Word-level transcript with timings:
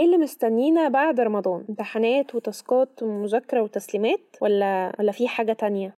إيه 0.00 0.06
اللي 0.06 0.18
مستنينا 0.18 0.88
بعد 0.88 1.20
رمضان؟ 1.20 1.64
امتحانات 1.68 2.34
وتاسكات 2.34 3.02
ومذاكرة 3.02 3.60
وتسليمات 3.62 4.36
ولا 4.40 4.92
ولا 4.98 5.12
في 5.12 5.28
حاجة 5.28 5.52
تانية؟ 5.52 5.96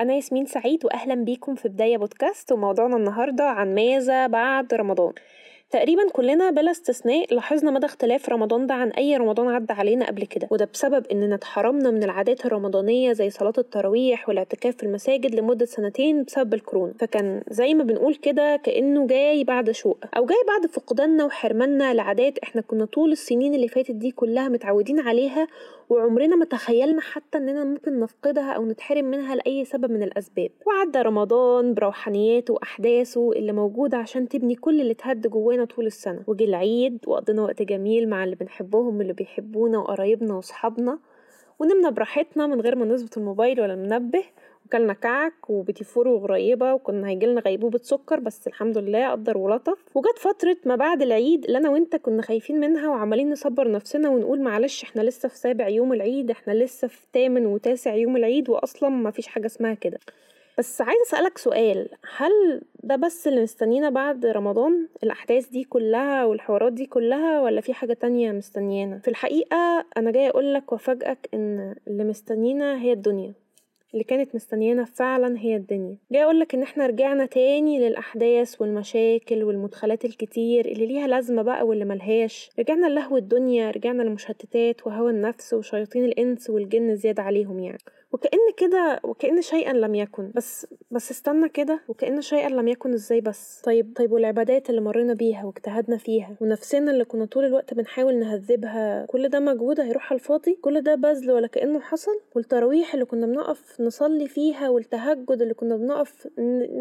أنا 0.00 0.14
ياسمين 0.14 0.46
سعيد 0.46 0.84
وأهلا 0.84 1.14
بيكم 1.14 1.54
في 1.54 1.68
بداية 1.68 1.96
بودكاست 1.96 2.52
وموضوعنا 2.52 2.96
النهاردة 2.96 3.44
عن 3.44 3.74
ماذا 3.74 4.26
بعد 4.26 4.74
رمضان؟ 4.74 5.12
تقريبا 5.70 6.08
كلنا 6.12 6.50
بلا 6.50 6.70
استثناء 6.70 7.34
لاحظنا 7.34 7.70
مدى 7.70 7.86
اختلاف 7.86 8.28
رمضان 8.28 8.66
ده 8.66 8.74
عن 8.74 8.88
أي 8.90 9.16
رمضان 9.16 9.48
عدى 9.48 9.72
علينا 9.72 10.06
قبل 10.06 10.24
كده. 10.26 10.48
وده 10.50 10.68
بسبب 10.72 11.06
إننا 11.12 11.34
اتحرمنا 11.34 11.90
من 11.90 12.02
العادات 12.02 12.46
الرمضانية 12.46 13.12
زي 13.12 13.30
صلاة 13.30 13.52
التراويح 13.58 14.28
والاعتكاف 14.28 14.76
في 14.76 14.82
المساجد 14.82 15.34
لمدة 15.34 15.66
سنتين 15.66 16.22
بسبب 16.22 16.54
الكورونا. 16.54 16.92
فكان 17.00 17.42
زي 17.50 17.74
ما 17.74 17.84
بنقول 17.84 18.14
كده 18.14 18.56
كأنه 18.56 19.06
جاي 19.06 19.44
بعد 19.44 19.70
شوق 19.70 19.98
أو 20.16 20.26
جاي 20.26 20.38
بعد 20.48 20.70
فقداننا 20.70 21.24
وحرماننا 21.24 21.94
لعادات 21.94 22.38
إحنا 22.38 22.60
كنا 22.60 22.84
طول 22.84 23.12
السنين 23.12 23.54
اللي 23.54 23.68
فاتت 23.68 23.90
دي 23.94 24.10
كلها 24.10 24.48
متعودين 24.48 25.00
عليها 25.00 25.46
وعمرنا 25.88 26.36
ما 26.36 26.44
تخيلنا 26.44 27.00
حتى 27.00 27.38
إننا 27.38 27.64
ممكن 27.64 28.00
نفقدها 28.00 28.52
أو 28.52 28.66
نتحرم 28.66 29.04
منها 29.04 29.34
لأي 29.34 29.64
سبب 29.64 29.90
من 29.90 30.02
الأسباب. 30.02 30.50
وعدى 30.66 30.98
رمضان 30.98 31.74
بروحانياته 31.74 32.54
وأحداثه 32.54 33.32
اللي 33.32 33.52
موجودة 33.52 33.98
عشان 33.98 34.28
تبني 34.28 34.54
كل 34.54 34.80
اللي 34.80 34.92
اتهد 34.92 35.26
جوانا 35.26 35.64
طول 35.64 35.86
السنة. 35.86 36.24
وجه 36.26 36.44
العيد 36.44 36.98
وقضينا 37.06 37.42
وقت 37.42 37.62
جميل 37.62 38.08
مع 38.08 38.24
اللي 38.24 38.36
بنحبهم 38.36 38.98
واللي 38.98 39.12
بيحبونا 39.12 39.78
وقرايبنا 39.78 40.34
وصحابنا 40.34 40.98
ونمنا 41.58 41.90
براحتنا 41.90 42.46
من 42.46 42.60
غير 42.60 42.76
ما 42.76 42.84
نظبط 42.86 43.18
الموبايل 43.18 43.60
ولا 43.60 43.74
المنبه. 43.74 44.24
وكلنا 44.74 44.92
كعك 44.92 45.50
وبيتي 45.50 45.84
فور 45.84 46.08
وغريبة 46.08 46.74
وكنا 46.74 47.08
هيجيلنا 47.08 47.40
غيبوبة 47.40 47.80
سكر 47.82 48.20
بس 48.20 48.46
الحمد 48.46 48.78
لله 48.78 49.10
قدر 49.10 49.38
ولطف. 49.38 49.78
وجت 49.94 50.18
فترة 50.18 50.56
ما 50.64 50.76
بعد 50.76 51.02
العيد 51.02 51.44
اللي 51.44 51.58
أنا 51.58 51.70
وأنت 51.70 51.96
كنا 51.96 52.22
خايفين 52.22 52.60
منها 52.60 52.88
وعمالين 52.88 53.30
نصبر 53.30 53.70
نفسنا 53.70 54.08
ونقول 54.08 54.40
معلش 54.40 54.82
إحنا 54.82 55.02
لسه 55.02 55.28
في 55.28 55.36
سابع 55.38 55.68
يوم 55.68 55.92
العيد 55.92 56.30
إحنا 56.30 56.52
لسه 56.52 56.88
في 56.88 56.98
تامن 57.12 57.46
وتاسع 57.46 57.94
يوم 57.94 58.16
العيد 58.16 58.48
وأصلا 58.50 58.88
مفيش 58.88 59.26
حاجة 59.26 59.46
اسمها 59.46 59.74
كده. 59.74 59.98
بس 60.58 60.80
عايزة 60.80 61.02
أسألك 61.06 61.38
سؤال 61.38 61.88
هل 62.16 62.62
ده 62.82 62.96
بس 62.96 63.28
اللي 63.28 63.42
مستنينا 63.42 63.90
بعد 63.90 64.26
رمضان؟ 64.26 64.88
الأحداث 65.02 65.48
دي 65.48 65.64
كلها 65.64 66.24
والحوارات 66.24 66.72
دي 66.72 66.86
كلها 66.86 67.40
ولا 67.40 67.60
في 67.60 67.74
حاجة 67.74 67.92
تانية 67.92 68.32
مستنيانا؟ 68.32 68.98
في 68.98 69.08
الحقيقة 69.08 69.84
أنا 69.96 70.10
جاية 70.10 70.28
أقولك 70.28 70.72
وأفاجئك 70.72 71.28
إن 71.34 71.74
اللي 71.88 72.04
مستنينا 72.04 72.80
هي 72.82 72.92
الدنيا. 72.92 73.43
اللي 73.94 74.04
كانت 74.04 74.34
مستنيانا 74.34 74.84
فعلا 74.84 75.38
هي 75.38 75.56
الدنيا. 75.56 75.96
جاي 76.12 76.24
أقولك 76.24 76.54
إن 76.54 76.62
إحنا 76.62 76.86
رجعنا 76.86 77.26
تاني 77.26 77.78
للأحداث 77.88 78.60
والمشاكل 78.60 79.42
والمدخلات 79.44 80.04
الكتير 80.04 80.66
اللي 80.66 80.86
ليها 80.86 81.06
لازمة 81.06 81.42
بقى 81.42 81.66
واللي 81.66 81.84
ملهاش. 81.84 82.50
رجعنا 82.58 82.86
لهو 82.86 83.16
الدنيا 83.16 83.70
رجعنا 83.70 84.02
للمشتتات 84.02 84.86
وهوى 84.86 85.10
النفس 85.10 85.54
وشياطين 85.54 86.04
الإنس 86.04 86.50
والجن 86.50 86.96
زيادة 86.96 87.22
عليهم 87.22 87.60
يعني. 87.60 87.78
وكأن 88.14 88.38
كده 88.56 89.00
وكأن 89.04 89.42
شيئا 89.42 89.72
لم 89.72 89.94
يكن. 89.94 90.30
بس 90.34 90.66
بس 90.90 91.10
استنى 91.10 91.48
كده 91.48 91.80
وكأن 91.88 92.20
شيئا 92.20 92.48
لم 92.48 92.68
يكن 92.68 92.92
إزاي 92.92 93.20
بس. 93.20 93.60
طيب 93.64 93.92
طيب 93.96 94.12
والعبادات 94.12 94.70
اللي 94.70 94.80
مرينا 94.80 95.14
بيها 95.14 95.44
واجتهدنا 95.44 95.96
فيها 95.96 96.36
ونفسنا 96.40 96.90
اللي 96.90 97.04
كنا 97.04 97.24
طول 97.24 97.44
الوقت 97.44 97.74
بنحاول 97.74 98.18
نهذبها 98.18 99.06
كل 99.06 99.28
ده 99.28 99.40
مجهود 99.40 99.80
هيروح 99.80 100.12
على 100.12 100.18
الفاضي؟ 100.20 100.58
كل 100.62 100.80
ده 100.80 100.94
بذل 100.94 101.30
ولا 101.30 101.46
كأنه 101.46 101.80
حصل؟ 101.80 102.20
والتراويح 102.36 102.94
اللي 102.94 103.04
كنا 103.06 103.26
بنقف 103.26 103.80
نصلي 103.80 104.28
فيها 104.28 104.68
والتهجد 104.68 105.42
اللي 105.42 105.54
كنا 105.54 105.76
بنقف 105.76 106.28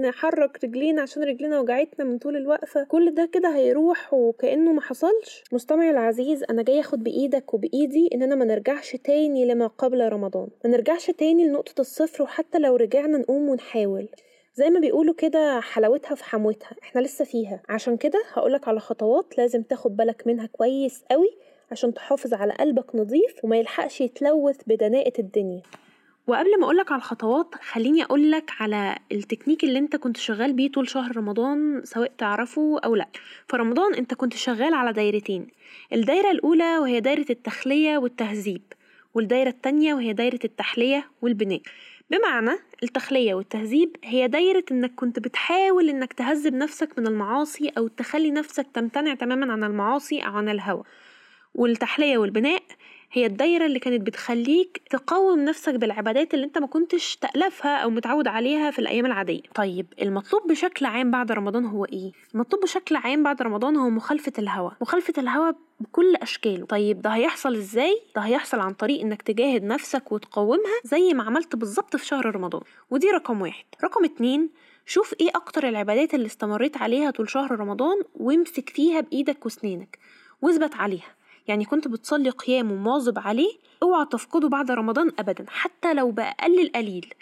نحرك 0.02 0.60
رجلينا 0.64 1.02
عشان 1.02 1.24
رجلينا 1.24 1.60
وجعتنا 1.60 2.06
من 2.06 2.18
طول 2.18 2.36
الوقفة 2.36 2.84
كل 2.84 3.14
ده 3.14 3.30
كده 3.34 3.56
هيروح 3.56 4.14
وكأنه 4.14 4.74
ما 4.74 4.82
حصلش؟ 4.82 5.44
مستمعي 5.52 5.90
العزيز 5.90 6.44
أنا 6.50 6.62
جاي 6.64 6.80
أخد 6.80 7.04
بإيدك 7.04 7.54
وبإيدي 7.54 8.10
إننا 8.14 8.36
ما 8.36 8.46
نرجعش 8.46 8.96
تاني 8.96 9.46
لما 9.46 9.68
قبل 9.68 10.10
رمضان. 10.10 10.48
ما 10.66 10.70
نرجعش 10.72 11.06
تاني 11.12 11.23
لنقطة 11.32 11.82
الصفر 11.82 12.24
وحتى 12.24 12.60
لو 12.60 12.76
رجعنا 12.76 13.18
نقوم 13.18 13.50
ونحاول. 13.50 14.08
زي 14.56 14.70
ما 14.70 14.80
بيقولوا 14.80 15.14
كده 15.14 15.60
حلاوتها 15.60 16.16
في 16.16 16.24
حموتها. 16.24 16.76
إحنا 16.84 17.02
لسه 17.02 17.26
فيها. 17.26 17.62
عشان 17.70 17.98
كده 17.98 18.24
هقولك 18.34 18.68
على 18.68 18.80
خطوات 18.80 19.38
لازم 19.38 19.64
تاخد 19.64 19.98
بالك 19.98 20.28
منها 20.28 20.46
كويس 20.46 21.04
قوي 21.12 21.30
عشان 21.72 21.94
تحافظ 21.94 22.34
على 22.34 22.54
قلبك 22.54 22.96
نظيف 22.96 23.44
وما 23.44 23.58
يلحقش 23.58 24.02
يتلوث 24.02 24.58
بدناءة 24.68 25.14
الدنيا. 25.20 25.62
وقبل 26.28 26.60
ما 26.60 26.66
أقولك 26.66 26.92
على 26.92 27.00
الخطوات 27.00 27.56
خليني 27.56 28.04
أقولك 28.04 28.52
على 28.60 28.98
التكنيك 29.12 29.64
اللي 29.64 29.80
أنت 29.80 29.96
كنت 29.96 30.18
شغال 30.18 30.54
بيه 30.54 30.72
طول 30.72 30.90
شهر 30.90 31.18
رمضان 31.18 31.82
سواء 31.84 32.12
تعرفه 32.18 32.80
أو 32.80 32.96
لأ. 32.96 33.08
في 33.48 33.58
رمضان 33.58 33.94
أنت 33.94 34.14
كنت 34.14 34.34
شغال 34.34 34.74
على 34.74 34.94
دايرتين. 34.94 35.48
الدايرة 35.94 36.32
الأولى 36.32 36.78
وهي 36.78 37.00
دايرة 37.00 37.26
التخلية 37.30 37.98
والتهذيب. 37.98 38.62
والدايرة 39.14 39.50
التانية 39.50 39.94
وهي 39.94 40.14
دايرة 40.14 40.40
التحلية 40.46 41.10
والبناء. 41.22 41.62
بمعنى 42.10 42.52
التخلية 42.84 43.34
والتهذيب 43.34 43.96
هي 44.04 44.28
دايرة 44.28 44.64
إنك 44.72 44.96
كنت 44.96 45.20
بتحاول 45.20 45.90
إنك 45.90 46.14
تهذب 46.14 46.54
نفسك 46.54 47.00
من 47.00 47.08
المعاصي 47.08 47.72
أو 47.78 47.88
تخلي 47.88 48.32
نفسك 48.32 48.68
تمتنع 48.74 49.14
تماما 49.14 49.54
عن 49.54 49.64
المعاصي 49.64 50.20
أو 50.20 50.38
عن 50.38 50.50
الهوى. 50.50 50.84
والتحلية 51.56 52.18
والبناء 52.18 52.64
هي 53.16 53.26
الدايرة 53.26 53.66
اللي 53.66 53.80
كانت 53.80 54.02
بتخليك 54.02 54.82
تقوم 54.90 55.40
نفسك 55.40 55.76
بالعبادات 55.76 56.34
اللي 56.34 56.46
انت 56.46 56.58
ما 56.58 56.68
كنتش 56.68 57.16
تألفها 57.16 57.78
أو 57.78 57.90
متعود 57.90 58.28
عليها 58.28 58.72
في 58.72 58.80
الأيام 58.80 59.06
العادية. 59.06 59.42
طيب 59.56 59.86
المطلوب 60.02 60.48
بشكل 60.48 60.86
عام 60.86 61.12
بعد 61.12 61.32
رمضان 61.32 61.66
هو 61.66 61.86
إيه؟ 61.86 62.12
المطلوب 62.34 62.64
بشكل 62.64 62.96
عام 62.96 63.24
بعد 63.24 63.42
رمضان 63.42 63.76
هو 63.76 63.90
مخالفة 63.90 64.34
الهوى 64.40 64.72
مخالفة 64.82 65.14
الهوى 65.18 65.54
بكل 65.80 66.16
أشكاله. 66.16 66.66
طيب 66.66 67.02
ده 67.02 67.10
هيحصل 67.10 67.56
إزاي؟ 67.56 68.02
ده 68.16 68.22
هيحصل 68.22 68.60
عن 68.60 68.74
طريق 68.74 69.02
إنك 69.02 69.22
تجاهد 69.22 69.64
نفسك 69.64 70.12
وتقومها 70.12 70.80
زي 70.84 71.14
ما 71.14 71.24
عملت 71.24 71.56
بالظبط 71.56 71.96
في 71.96 72.06
شهر 72.06 72.36
رمضان. 72.36 72.62
ودي 72.90 73.08
رقم 73.08 73.42
واحد. 73.42 73.66
رقم 73.84 74.06
اتنين 74.06 74.50
شوف 74.86 75.14
إيه 75.22 75.30
أكتر 75.36 75.70
العبادات 75.70 76.14
اللي 76.14 76.26
استمريت 76.26 76.78
عليها 76.78 77.12
طول 77.12 77.30
شهر 77.30 77.60
رمضان 77.60 77.98
وامسك 78.16 78.70
فيها 78.70 79.02
بإيدك 79.02 79.46
وسنينك 79.46 80.00
وإثبت 80.42 80.76
عليها. 80.76 81.16
يعني 81.48 81.66
كنت 81.66 81.88
بتصلي 81.88 82.30
قيام 82.30 82.72
ومواظب 82.72 83.20
عليه 83.20 83.54
اوعى 83.84 84.06
تفقده 84.12 84.50
بعد 84.50 84.72
رمضان 84.72 85.12
ابدا 85.20 85.46
حتى 85.48 85.94
لو 85.94 86.12
بأقل 86.12 86.60
القليل. 86.60 87.14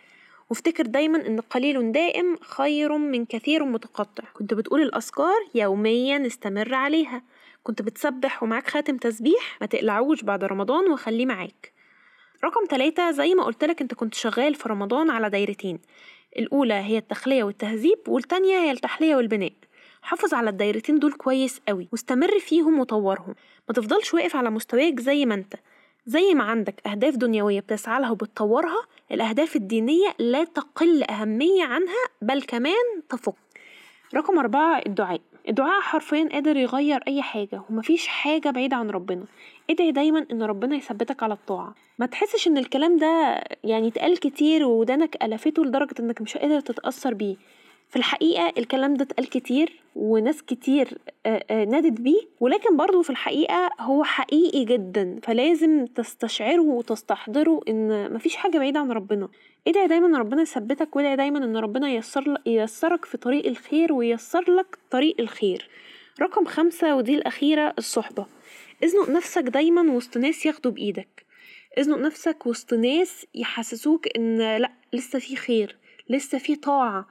وافتكر 0.50 0.86
دايما 0.86 1.28
إن 1.28 1.40
قليل 1.40 1.92
دائم 1.92 2.38
خير 2.42 2.98
من 2.98 3.26
كثير 3.26 3.64
متقطع. 3.64 4.24
كنت 4.34 4.54
بتقول 4.54 4.82
الأذكار 4.82 5.38
يوميا 5.56 6.28
استمر 6.28 6.74
عليها. 6.74 7.24
كنت 7.64 7.82
بتسبح 7.82 8.44
ومعاك 8.44 8.68
خاتم 8.70 8.98
تسبيح 8.98 9.58
ما 9.62 9.68
تقلعوش 9.68 10.24
بعد 10.24 10.44
رمضان 10.44 10.92
وخليه 10.92 11.26
معاك. 11.26 11.74
رقم 12.44 12.66
ثلاثة 12.70 13.12
زي 13.12 13.36
ما 13.36 13.44
قلت 13.44 13.64
لك 13.64 13.82
أنت 13.82 13.94
كنت 13.94 14.14
شغال 14.14 14.56
في 14.56 14.70
رمضان 14.70 15.10
على 15.10 15.30
دايرتين. 15.30 15.80
الأولى 16.38 16.74
هي 16.74 16.98
التخلية 16.98 17.44
والتهذيب 17.44 18.00
والتانية 18.08 18.58
هي 18.58 18.72
التحلية 18.72 19.16
والبناء. 19.16 19.54
حافظ 20.02 20.34
على 20.34 20.50
الدايرتين 20.50 21.00
دول 21.00 21.14
كويس 21.14 21.62
قوي 21.68 21.88
واستمر 21.92 22.40
فيهم 22.40 22.80
وطورهم. 22.80 23.36
ما 23.70 23.74
تفضلش 23.74 24.14
واقف 24.14 24.36
على 24.36 24.50
مستواك 24.50 25.00
زي 25.00 25.26
ما 25.26 25.36
انت. 25.36 25.54
زي 26.06 26.34
ما 26.34 26.44
عندك 26.44 26.88
أهداف 26.88 27.16
دنيوية 27.16 27.60
بتسعى 27.60 28.02
لها 28.02 28.12
وبتطورها 28.12 28.86
الأهداف 29.12 29.56
الدينية 29.56 30.08
لا 30.20 30.44
تقل 30.44 31.04
أهمية 31.04 31.64
عنها 31.64 32.04
بل 32.22 32.42
كمان 32.42 33.02
تفوق. 33.10 33.36
رقم 34.16 34.40
أربعة 34.40 34.82
الدعاء. 34.86 35.22
الدعاء 35.50 35.82
حرفيا 35.82 36.30
قادر 36.32 36.58
يغير 36.58 37.04
أي 37.08 37.22
حاجة 37.22 37.62
ومفيش 37.70 38.08
حاجة 38.08 38.50
بعيدة 38.50 38.76
عن 38.76 38.90
ربنا. 38.90 39.24
ادعي 39.70 39.92
دايما 39.92 40.26
إن 40.32 40.44
ربنا 40.44 40.76
يثبتك 40.76 41.24
على 41.24 41.34
الطاعة. 41.34 41.76
ما 42.00 42.06
تحسش 42.06 42.48
إن 42.48 42.58
الكلام 42.58 42.98
ده 42.98 43.44
يعني 43.64 43.88
اتقال 43.88 44.20
كتير 44.20 44.66
ودانك 44.66 45.24
ألفته 45.24 45.66
لدرجة 45.66 45.96
إنك 46.00 46.22
مش 46.22 46.38
قادر 46.38 46.60
تتأثر 46.60 47.14
بيه. 47.14 47.36
في 47.92 47.98
الحقيقة 47.98 48.54
الكلام 48.58 48.94
ده 48.94 49.04
اتقال 49.04 49.30
كتير 49.30 49.82
وناس 49.96 50.42
كتير 50.44 50.98
نادت 51.50 52.02
بيه 52.02 52.22
ولكن 52.40 52.78
برضه 52.78 53.02
في 53.02 53.10
الحقيقة 53.10 53.70
هو 53.80 54.04
حقيقي 54.04 54.66
جدا 54.66 55.20
فلازم 55.24 55.86
تستشعره 55.86 56.62
وتستحضره 56.62 57.60
إن 57.68 58.14
مفيش 58.14 58.36
حاجة 58.36 58.58
بعيدة 58.58 58.80
عن 58.80 58.92
ربنا. 58.92 59.30
ادعي 59.68 59.88
دايما 59.88 60.20
ربنا 60.20 60.42
يثبتك 60.42 60.96
وادعي 60.96 61.16
دايما 61.16 61.38
إن 61.46 61.58
ربنا 61.58 61.90
ييسر 61.90 62.38
ييسرك 62.46 63.06
في 63.06 63.18
طريق 63.18 63.46
الخير 63.48 63.94
وييسر 63.94 64.52
لك 64.52 64.78
طريق 64.92 65.16
الخير. 65.20 65.70
رقم 66.22 66.46
خمسة 66.46 66.96
ودي 66.96 67.16
الأخيرة 67.16 67.74
الصحبة. 67.78 68.26
ازنق 68.84 69.10
نفسك 69.10 69.44
دايما 69.44 69.92
وسط 69.92 70.18
ناس 70.18 70.46
ياخدوا 70.46 70.72
بإيدك. 70.72 71.26
ازنق 71.78 71.98
نفسك 71.98 72.46
وسط 72.46 72.74
ناس 72.74 73.26
يحسسوك 73.36 74.08
إن 74.18 74.58
لأ 74.58 74.72
لسه 74.94 75.20
في 75.20 75.36
خير 75.36 75.78
لسه 76.10 76.38
في 76.38 76.56
طاعة. 76.56 77.08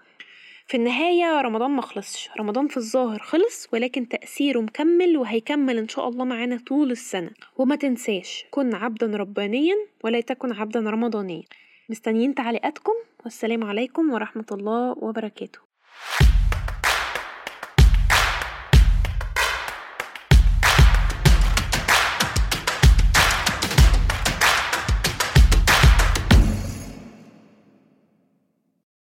في 0.70 0.76
النهاية 0.76 1.40
رمضان 1.40 1.70
مخلصش 1.70 2.30
رمضان 2.38 2.68
في 2.68 2.76
الظاهر 2.76 3.18
خلص 3.18 3.68
ولكن 3.72 4.08
تأثيره 4.08 4.60
مكمل 4.60 5.16
وهيكمل 5.16 5.78
إن 5.78 5.88
شاء 5.88 6.08
الله 6.08 6.24
معانا 6.24 6.60
طول 6.66 6.90
السنة. 6.90 7.30
وما 7.56 7.76
تنساش 7.76 8.44
كن 8.50 8.74
عبدا 8.74 9.06
ربانيا 9.06 9.74
ولا 10.04 10.20
تكن 10.20 10.52
عبدا 10.52 10.80
رمضانيا. 10.80 11.42
مستنيين 11.88 12.34
تعليقاتكم 12.34 12.92
والسلام 13.24 13.64
عليكم 13.64 14.10
ورحمة 14.10 14.46
الله 14.52 14.94
وبركاته. 14.98 15.58